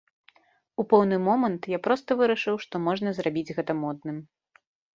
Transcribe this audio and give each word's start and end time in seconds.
У 0.83 0.85
пэўны 0.93 1.19
момант 1.27 1.67
я 1.75 1.79
проста 1.89 2.17
вырашыў, 2.23 2.55
што 2.65 2.75
можна 2.89 3.09
зрабіць 3.21 3.55
гэта 3.61 3.71
модным. 3.87 4.17